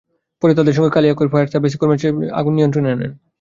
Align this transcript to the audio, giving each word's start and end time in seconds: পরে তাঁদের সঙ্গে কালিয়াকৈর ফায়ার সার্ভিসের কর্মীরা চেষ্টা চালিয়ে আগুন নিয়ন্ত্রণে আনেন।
পরে 0.41 0.53
তাঁদের 0.57 0.75
সঙ্গে 0.77 0.91
কালিয়াকৈর 0.95 1.31
ফায়ার 1.33 1.51
সার্ভিসের 1.53 1.79
কর্মীরা 1.79 2.01
চেষ্টা 2.01 2.13
চালিয়ে 2.17 2.35
আগুন 2.39 2.53
নিয়ন্ত্রণে 2.57 2.89
আনেন। 2.95 3.11